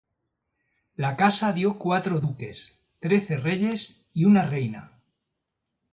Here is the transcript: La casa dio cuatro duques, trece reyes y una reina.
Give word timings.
La 1.03 1.11
casa 1.19 1.49
dio 1.57 1.73
cuatro 1.83 2.19
duques, 2.19 2.63
trece 2.99 3.37
reyes 3.37 4.01
y 4.15 4.25
una 4.25 4.41
reina. 4.49 4.97